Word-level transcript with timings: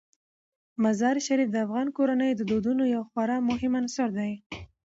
مزارشریف 0.83 1.49
د 1.51 1.55
افغان 1.65 1.87
کورنیو 1.97 2.37
د 2.39 2.41
دودونو 2.51 2.83
یو 2.95 3.03
خورا 3.09 3.37
مهم 3.49 3.73
عنصر 3.81 4.09
دی. 4.19 4.31